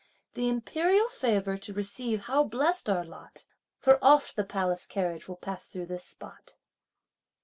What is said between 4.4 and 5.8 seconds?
palace carriage will pass